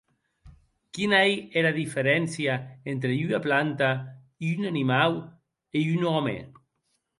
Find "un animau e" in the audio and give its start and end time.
4.51-5.79